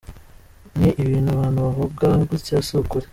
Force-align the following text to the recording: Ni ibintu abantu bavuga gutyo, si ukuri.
Ni 0.79 0.89
ibintu 1.03 1.29
abantu 1.31 1.57
bavuga 1.65 2.05
gutyo, 2.29 2.55
si 2.67 2.73
ukuri. 2.79 3.05